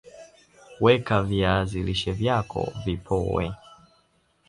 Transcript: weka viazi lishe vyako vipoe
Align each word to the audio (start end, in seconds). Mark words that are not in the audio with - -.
weka 0.83 1.23
viazi 1.23 1.79
lishe 1.83 2.11
vyako 2.11 2.73
vipoe 2.85 3.55